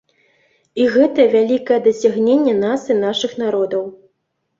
І 0.85 0.85
гэта 0.95 1.25
вялікае 1.35 1.77
дасягненне 1.87 2.55
нас 2.63 2.87
і 2.95 2.97
нашых 3.05 3.37
народаў. 3.43 3.85